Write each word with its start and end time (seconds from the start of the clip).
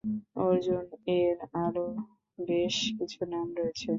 অর্জুন 0.41 0.85
এর 1.15 1.35
আরো 1.63 1.85
বেশ 2.39 2.75
কিছু 2.97 3.19
নাম 3.25 3.47
রয়েছে। 3.57 3.89